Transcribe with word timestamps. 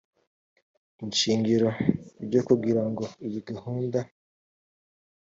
shingiro 1.19 1.69
ryo 2.25 2.41
kugira 2.47 2.83
ngo 2.89 3.03
iyi 3.27 3.39
gahunda 3.49 3.99